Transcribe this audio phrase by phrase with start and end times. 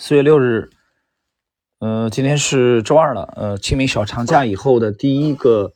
[0.00, 0.70] 四月六日，
[1.80, 5.72] 呃，今天是周二了，呃，清明小长假以后的第一个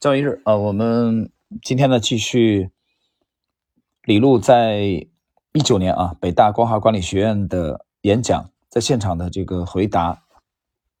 [0.00, 1.30] 交易日啊，我们
[1.62, 2.70] 今天呢继续
[4.02, 5.06] 李璐在
[5.52, 10.24] 一九年啊北大光华管理学院的演讲，在现场的这个回答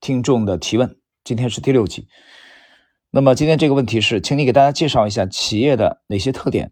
[0.00, 2.06] 听众的提问，今天是第六集。
[3.10, 6.70] 那么今天这个问题是，请你给大家介绍一下企业的哪些特点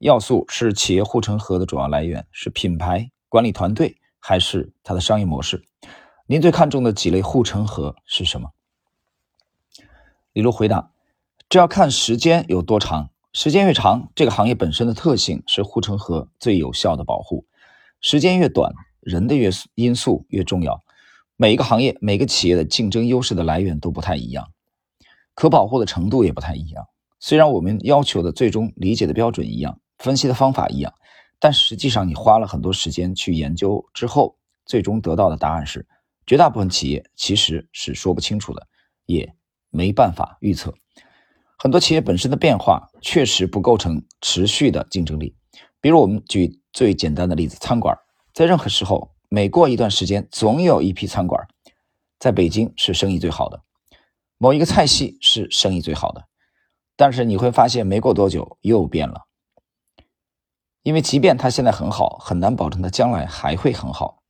[0.00, 3.96] 要素是企业护城河的主要来源，是品牌管理团队。
[4.18, 5.64] 还是它的商业模式，
[6.26, 8.50] 您最看重的几类护城河是什么？
[10.32, 10.90] 李璐回答：
[11.48, 17.44] 这要看时间有多长，时间越长，这个行业本身的特性是护城河最有效的保护；
[18.00, 20.84] 时间越短，人的越因素越重要。
[21.36, 24.50] 每一个行业、每个企业的竞争优势的来源都不太一样，
[25.34, 26.88] 可保护的程度也不太一样。
[27.20, 30.92] 虽然我们要求的最终理解的标准一样，分析的方法一样。
[31.40, 35.86] 但实际上，你花了很多时间去研究之后，最终得到的答案是：
[36.26, 38.66] 绝大部分企业其实是说不清楚的，
[39.06, 39.34] 也
[39.70, 40.74] 没办法预测。
[41.58, 45.34] 很多企业本身的变化确实不构成持续的竞争力。
[45.80, 47.96] 比如，我们举最简单的例子，餐馆，
[48.34, 51.46] 在任何时候，每过一段时间，总有一批餐馆
[52.18, 53.62] 在北京是生意最好的，
[54.38, 56.24] 某一个菜系是生意最好的。
[56.96, 59.27] 但是你会发现，没过多久又变了。
[60.88, 64.22] 因为即便它现在很好，很难保证它将来还会很好。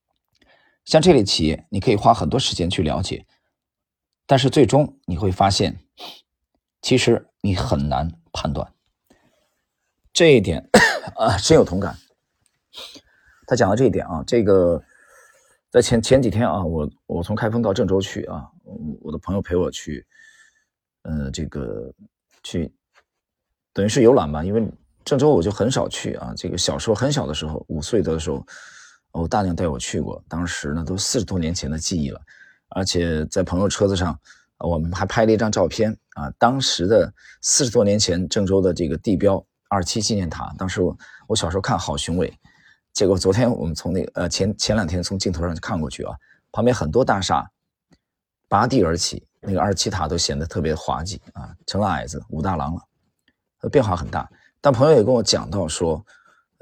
[0.84, 3.24] 像这类企业，你可以花很多时间去了解，
[4.26, 5.78] 但是最终你会发现，
[6.82, 8.74] 其实你很难判断。
[10.12, 10.68] 这一点
[11.14, 11.96] 啊，深有同感。
[13.46, 14.82] 他讲的这一点啊，这个
[15.70, 18.50] 在前前几天啊，我我从开封到郑州去啊，
[19.00, 20.04] 我的朋友陪我去，
[21.02, 21.94] 呃，这个
[22.42, 22.74] 去
[23.72, 24.68] 等于是游览吧，因为。
[25.08, 28.44] 郑州我就很少去啊，这个小时候很小的时候，五岁的时候，
[29.10, 32.20] 我大娘带我去过，当时呢都四十多年前的记忆了，
[32.68, 34.20] 而且在朋友车子上，
[34.58, 40.94] 我们还拍了一张照片啊，当时的四十多年前郑州的这个地标二七纪念塔，当时我
[41.26, 42.30] 我小时候看好雄伟，
[42.92, 46.14] 结果昨天我们从那个呃前前两天从镜头上看过去啊，
[46.52, 47.50] 旁边很多大厦
[48.47, 52.82] 拔地而起，那个二七塔都显得特别滑稽啊，成了矮子武大郎了，
[53.70, 54.28] 变化很大。
[54.60, 56.04] 但朋友也跟我讲到说，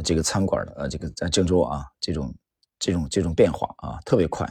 [0.05, 2.35] 这个餐馆的呃，这个在郑州啊，这种
[2.79, 4.47] 这种这种变化啊，特别快，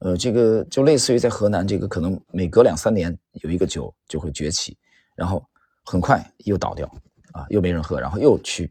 [0.00, 4.76] 呃，这个就类似于在河南，这个可能每隔两三年有一个酒就会崛起，
[5.14, 5.42] 然后
[5.84, 6.86] 很快又倒掉
[7.32, 8.70] 啊，又没人喝，然后又去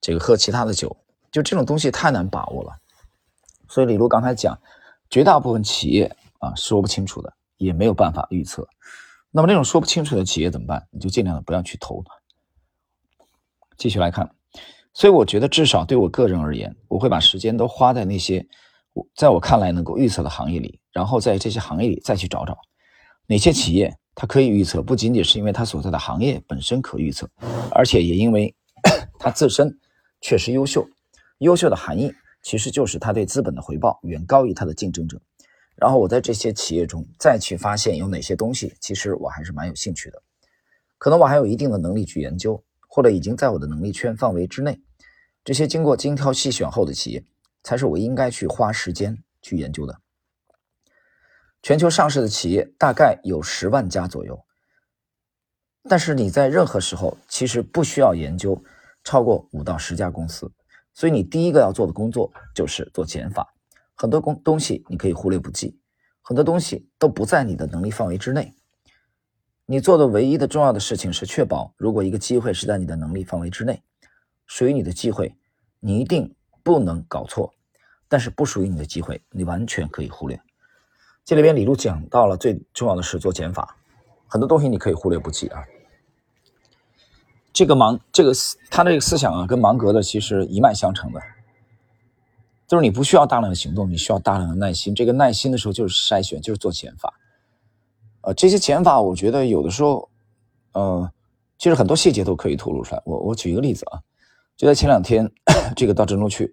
[0.00, 0.96] 这个喝其他的酒，
[1.32, 2.72] 就这种东西太难把握了。
[3.68, 4.56] 所以李璐刚才讲，
[5.08, 8.68] 绝大部分企业啊说不清楚的，也没有办法预测。
[9.32, 10.86] 那么那种说不清楚的企业怎么办？
[10.90, 12.19] 你就尽量的不要去投它。
[13.80, 14.30] 继续来看，
[14.92, 18.46] 所以我觉得至少对我个人而言，我会把时间都花在那些
[18.92, 22.58] 我在我看来能够预测的行业里，然后在这些行业里再去找找
[23.26, 27.26] 哪些企业它可以预测，不仅仅是因为它所在的行业本身可预测，
[27.70, 28.54] 而且也因为
[29.18, 29.78] 它自身
[30.20, 30.86] 确实优秀。
[31.38, 32.12] 优秀的含义
[32.42, 35.18] 其实就是它对资本的回报远高于它的竞争者。
[35.74, 40.22] 然后我在这些企业中再去发现有哪些东西，其实我还是蛮有兴趣的，
[40.98, 42.62] 可能我还有一定的能力去研究。
[42.92, 44.80] 或者已经在我的能力圈范围之内，
[45.44, 47.24] 这些经过精挑细选后的企业，
[47.62, 50.00] 才是我应该去花时间去研究的。
[51.62, 54.44] 全球上市的企业大概有十万家左右，
[55.88, 58.60] 但是你在任何时候其实不需要研究
[59.04, 60.50] 超过五到十家公司，
[60.92, 63.54] 所以你第一个要做的工作就是做减法。
[63.94, 65.78] 很多工东西你可以忽略不计，
[66.22, 68.52] 很多东西都不在你的能力范围之内。
[69.70, 73.80] 你做的唯一的重要的事情是确保，如果一个机会是在你的能力范围之内，
[74.48, 75.32] 属于你的机会，
[75.78, 77.52] 你一定不能搞错；
[78.08, 80.40] 但是不属于你的机会，你完全可以忽略。
[81.24, 83.76] 这里边李璐讲到了最重要的是做减法，
[84.26, 85.62] 很多东西你可以忽略不计啊。
[87.52, 88.32] 这个芒，这个
[88.72, 91.22] 他的这个思想啊，跟芒格的其实一脉相承的，
[92.66, 94.92] 就是你不需要大量的行动，你需要大量的耐心。
[94.92, 97.14] 这个耐心的时候就是筛选，就是做减法。
[98.34, 100.08] 这些减法，我觉得有的时候，
[100.72, 101.12] 呃，
[101.58, 103.02] 其实很多细节都可以透露出来。
[103.04, 104.00] 我我举一个例子啊，
[104.56, 105.30] 就在前两天，
[105.76, 106.52] 这个到郑州去，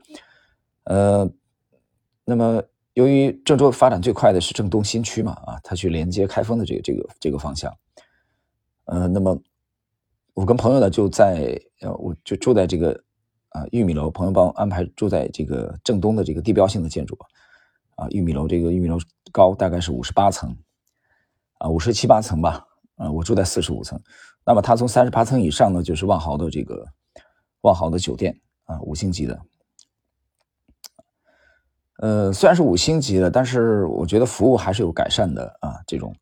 [0.85, 1.29] 呃，
[2.25, 2.61] 那么
[2.93, 7.73] 由于郑州发展最快的是郑东新区嘛，啊，他去连接开封的这个这个这个方向，
[8.85, 9.37] 呃，那么
[10.33, 12.91] 我跟朋友呢就在呃，我就住在这个
[13.49, 17.17] 啊玉米楼，朋友帮我安排住在这个郑东的这个地标性的建筑，
[17.95, 18.97] 啊，玉米楼这个玉米楼
[19.31, 20.55] 高大概是五十八层。
[21.59, 23.99] 啊，五十七八层吧，啊，我住在四十五层。
[24.45, 26.85] 那么他从三十八层以上呢，就是万豪的这个
[27.61, 29.41] 万豪的酒店啊，五星级的。
[31.99, 35.79] 呃，虽然是五星级的，但是我觉得服务还是有改善的啊。
[35.87, 36.15] 这种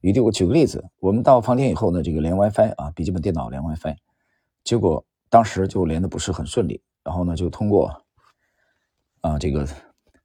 [0.00, 3.96] 余地，我举个例子，我们到房间以后呢，这个连 WiFi 啊，笔记本电脑连 WiFi，
[4.62, 8.04] 结果当时就连的不是很顺利，然后呢，就通过
[9.22, 9.66] 啊这个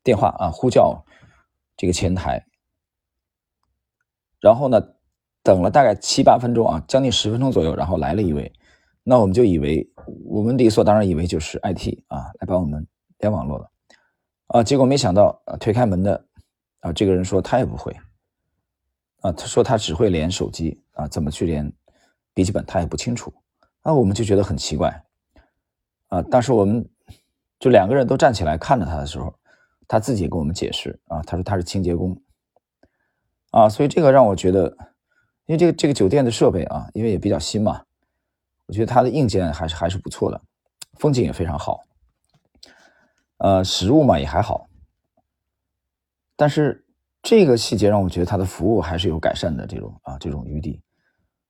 [0.03, 1.01] 电话啊呼叫
[1.77, 2.45] 这个前台，
[4.39, 4.81] 然后呢，
[5.43, 8.51] 等了大概七八分钟啊，将近十分钟左右，然后来了一位，
[9.03, 9.89] 那我们就以为
[10.25, 12.85] 我们理所当然以为就是 IT 啊来帮我们
[13.19, 13.69] 连网络了。
[14.47, 16.25] 啊，结果没想到，啊，推开门的，
[16.79, 17.95] 啊，这个人说他也不会，
[19.21, 21.71] 啊，他说他只会连手机，啊，怎么去连
[22.33, 23.31] 笔记本他也不清楚，
[23.81, 25.03] 啊，我们就觉得很奇怪，
[26.07, 26.83] 啊，当时我们
[27.59, 29.31] 就两个人都站起来看着他的时候，
[29.87, 32.19] 他自己跟我们解释，啊，他说他是清洁工，
[33.51, 34.77] 啊，所以这个让我觉得，
[35.45, 37.83] 因为这个这个酒店的设备啊，因为也比较新嘛，
[38.67, 40.41] 我觉得它的硬件还是还是不错的，
[40.93, 41.81] 风景也非常好。
[43.37, 44.67] 呃，食物嘛也还好，
[46.35, 46.85] 但是
[47.23, 50.81] 这个细节让我觉得他的服务还是有改善的这种啊这种余地。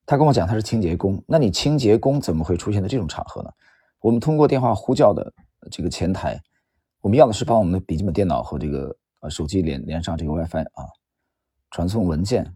[0.05, 3.51] 他跟我讲他是清洁工，那你清洁工怎么会出现在这种场合呢？
[4.01, 5.33] 我们通过电话呼叫的
[5.69, 6.39] 这个前台，
[7.01, 10.85] 我们要的是把我们的笔记本电脑和这个呃手机连连上这个 WiFi 啊，
[11.71, 12.55] 传送文件。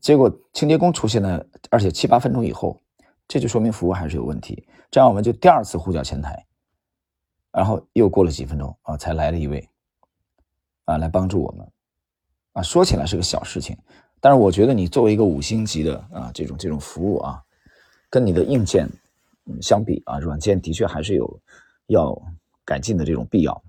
[0.00, 2.80] 结果清洁工出现了，而且七八分钟以后，
[3.28, 4.66] 这就说明服务还是有问题。
[4.90, 6.46] 这样我们就第二次呼叫前台。
[7.52, 9.68] 然后又过了几分钟啊，才来了一位，
[10.86, 11.70] 啊，来帮助我们，
[12.54, 13.76] 啊，说起来是个小事情，
[14.20, 17.42] 但是我觉得你作为一个五星级的啊这种这种服务啊，
[18.08, 18.88] 跟你的硬件
[19.60, 21.40] 相比啊，软件的确还是有
[21.88, 22.18] 要
[22.64, 23.62] 改进的这种必要。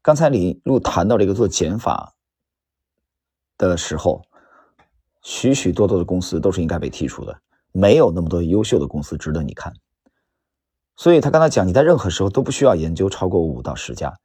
[0.00, 2.11] 刚才李路谈到这个做减法
[3.68, 4.22] 的时候，
[5.22, 7.40] 许许多多的公司都是应该被剔除的，
[7.72, 9.72] 没有那么多优秀的公司值得你看。
[10.96, 14.18] 所以他刚才讲，你在任何时候都不需要研究超过五到十家。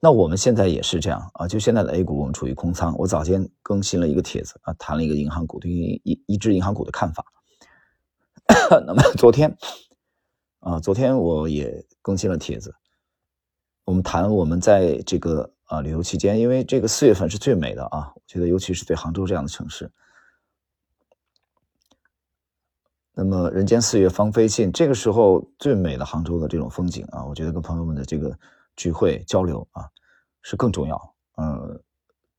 [0.00, 2.96] 那我们现在也是这样啊，就现在的 A 股，我们处于空仓。
[2.98, 7.24] 我早间更新了一个帖子啊，谈了一个银行股对于一一只银行股的看法。
[8.86, 9.56] 那么昨天
[10.60, 12.74] 啊，昨天我也更新了帖子，
[13.84, 19.88] 我们谈我们在这个啊旅游期间，因为这个四月份是最美的啊，我觉得尤其是对杭州这样的城市。
[23.14, 28.36] 那么人间四月芳菲尽，这个时候最美的杭州的这种风景啊，我觉得跟朋友们的这个
[28.74, 29.88] 聚会交流啊
[30.42, 31.14] 是更重要。
[31.36, 31.80] 嗯，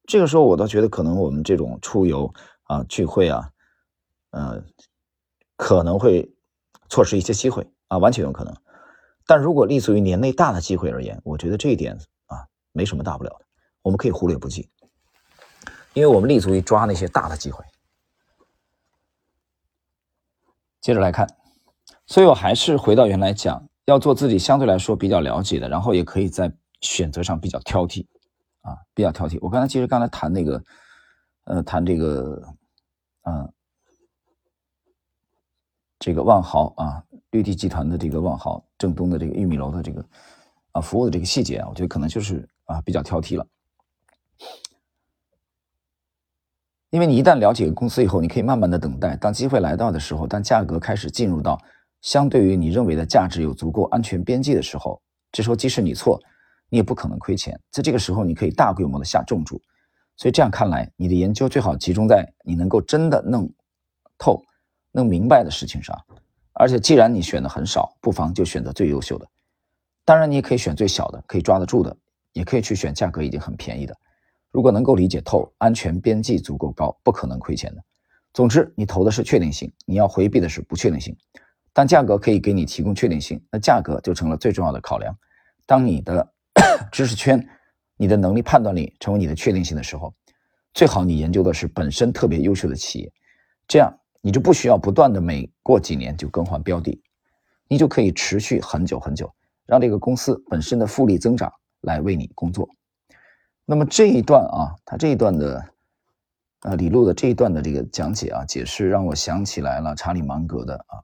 [0.08, 3.50] 这个时候我倒觉得可能我们这种出游啊聚会啊，
[4.32, 4.62] 呃，
[5.56, 6.30] 可能会
[6.90, 8.54] 错失一些机会啊，完全有可能。
[9.26, 11.98] 但如果立足于年内大的机会而言，我觉得这一点
[12.72, 13.46] 没什么大不了的，
[13.82, 14.70] 我们可以忽略不计，
[15.94, 17.64] 因为我们立足于抓那些大的机会。
[20.80, 21.28] 接着来看，
[22.08, 28.08] 所以我还是回到原来讲，要做自己相对来说比较了解的，然后也可以在选择上比较挑剔，
[28.62, 29.38] 啊，比较挑剔。
[29.42, 30.64] 我刚才其实刚才谈那个，
[31.44, 32.42] 呃，谈这个，
[33.24, 33.54] 嗯，
[36.00, 40.04] 这个万豪啊，绿地集团的这个万豪正东的这个玉米楼的这个
[40.72, 43.46] 啊服务的这个细节啊，我觉得可能就是啊比较挑剔了。
[46.90, 51.58] 因为你一旦了解公司以后，你可以慢慢的等待，当机会来到的时候，当价格开始进入到
[52.02, 55.02] 相对于你认为的价值有足够安全边际的时候，
[55.32, 56.20] 这时候即使你错，
[56.68, 57.58] 你也不可能亏钱。
[57.72, 59.62] 在这个时候，你可以大规模的下重注。
[60.18, 63.50] 所以这样看来，你的研究最好集中在你能够真的弄
[64.18, 64.44] 透、
[64.92, 65.98] 弄明白的事情上。
[66.54, 69.26] 而且既然你选的很少，不妨就选择最优秀的。
[70.04, 71.96] 当然，你也可以选最小的，可以抓得住的，
[72.34, 73.96] 也可以去选价格已经很便宜的。
[74.52, 77.84] 如果能够理解透，安全边际足够高，不可能亏钱的。
[78.34, 81.16] 总之，你投的是确定性，你要回避的是不确定性。
[81.74, 85.18] 当价格可以给你提供确定性，那价格就成了最重要的考量。
[85.66, 86.34] 当你的
[86.92, 87.46] 知识圈、
[87.96, 90.14] 你的能力判断力成为你的确定性的时候，
[90.74, 93.12] 最好你研究的是本身特别优秀的企业，
[93.68, 97.02] 这样你就不需要不断的每过几年就更换标的，
[97.70, 99.34] 你就可以持续很久很久，
[99.66, 102.70] 让这个公司本身的复利增长来为你工作。
[103.66, 105.66] 那么这一段啊，他这一段的，
[106.62, 111.04] 呃，李路的这一段的这个讲解啊，解释让我想起来了查理芒格的啊，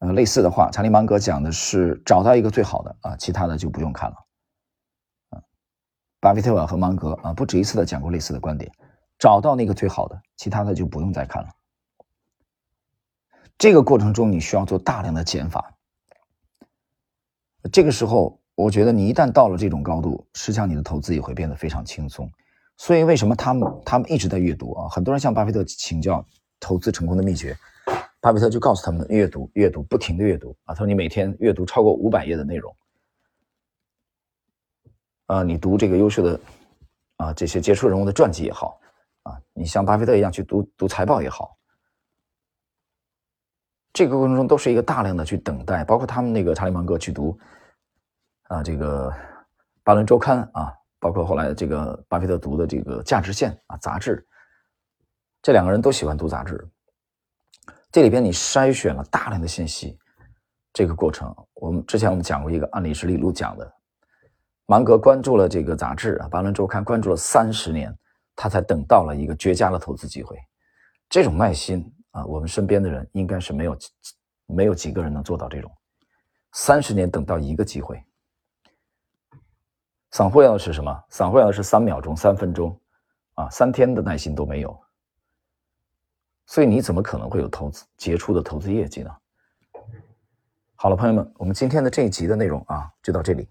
[0.00, 4.16] 呃，类似的话，查理芒格讲的是找到一个最好的啊，其他的就不用看了，
[6.20, 8.70] 巴菲特和芒格啊，不止一次的讲过类似的观点，
[9.18, 11.48] 找到那个最好的，其他的就不用再看了。
[13.56, 15.74] 这个过程中你需要做大量的减法，
[17.72, 18.38] 这个时候。
[18.56, 22.30] 我觉得你一旦到了这种高度，实际上你的投资也会变得非常轻松。
[22.76, 24.86] 所以为什么他们他们一直在阅读啊？
[24.90, 26.22] 很多人向巴菲特请教
[26.58, 27.56] 投资成功的秘诀，
[28.20, 30.74] 巴菲特就告诉他们阅读阅读不停的阅读啊。
[30.74, 32.76] 他说你每天阅读超过五百页的内容
[35.24, 36.40] 啊，你读这个优秀的
[37.16, 38.78] 啊这些杰出人物的传记也好，
[39.22, 41.56] 啊，你像巴菲特一样去读读财报也好，
[43.92, 47.38] 这个过程中都是一个大量的去等待，包括他们那个查理芒格去读
[48.44, 49.12] 啊这个
[49.82, 54.24] 巴伦周刊啊，包括后来这个巴菲特读的这个价值线啊杂志，
[55.42, 56.68] 这两个人都喜欢读杂志。
[57.90, 59.98] 这里边你筛选了大量的信息，
[60.72, 63.74] 这个过程，我们之前我们讲过一个案例，是李路讲的。
[64.66, 67.92] 芒格关注了这个杂志啊，《巴伦周刊》关注了三十年，
[68.36, 70.38] 他才等到了一个绝佳的投资机会。
[71.08, 73.78] 这种耐心啊，我们身边的人应该是没有
[74.46, 75.70] 没有几个人能做到这种
[76.52, 78.02] 三十年等到一个机会。
[80.10, 81.04] 散户要的是什么？
[81.08, 82.76] 散户要的是三秒钟、三分钟
[83.34, 84.76] 啊，三天的耐心都没有。
[86.46, 89.16] 所以你怎么可能会有投资杰出的投资业绩呢？
[90.74, 93.48] 好了，朋友们，我们今天的这一集的内容啊，就到这里。